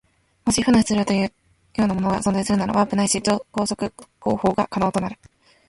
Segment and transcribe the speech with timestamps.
[0.45, 1.31] もし負の質量といっ
[1.73, 5.19] たようなものが存在するなら、ワープないし超光速航法が可能となる。